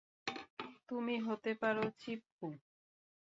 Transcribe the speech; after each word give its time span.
তুমি 0.89 1.15
হতে 1.27 1.51
পারো, 1.61 1.83
চিপকু। 1.99 2.47